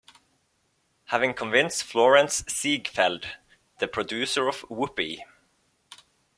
Having 1.09 1.35
convinced 1.35 1.83
Florenz 1.83 2.49
Ziegfeld, 2.49 3.37
the 3.77 3.87
producer 3.87 4.47
of 4.47 4.61
Whoopee! 4.61 5.23